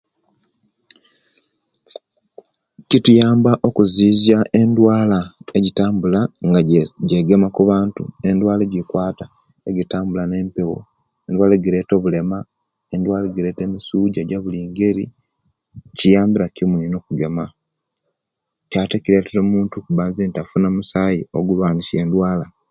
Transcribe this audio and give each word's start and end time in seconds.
Kutuyamba 2.89 3.51
okuziziya 3.67 4.39
endwala 4.61 5.19
ejitambula 5.57 6.21
inga 6.43 6.61
jegema 7.09 7.47
kubantu 7.55 8.03
endwala 8.29 8.61
ejikuwata 8.67 9.25
ejitambula 9.69 10.23
nempewo 10.31 10.77
endwala 11.27 11.53
ejireta 11.55 11.93
obulema 11.95 12.37
endwala 12.93 13.25
ejireta 13.27 13.61
emisuja 13.67 14.21
jubulingeri 14.29 15.05
kiyambira 15.97 16.45
kimu 16.55 16.75
ino 16.85 16.97
okugema 17.01 17.45
ate 18.81 18.95
kiretera 19.03 19.39
omuntu 19.41 19.75
okufuna 19.79 20.65
omusayi 20.71 21.19
ogulwanisiya 21.37 22.01
buli 22.03 22.09
ndwala 22.09 22.45